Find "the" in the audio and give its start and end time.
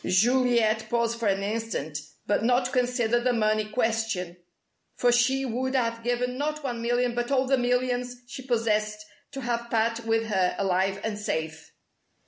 3.19-3.33, 7.45-7.55